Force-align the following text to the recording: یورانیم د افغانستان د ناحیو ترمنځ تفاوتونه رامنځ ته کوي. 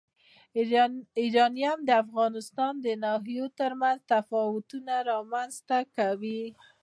یورانیم 1.23 1.79
د 1.85 1.89
افغانستان 2.03 2.73
د 2.85 2.87
ناحیو 3.03 3.45
ترمنځ 3.59 3.99
تفاوتونه 4.13 4.93
رامنځ 5.11 5.53
ته 5.67 5.79
کوي. 5.97 6.41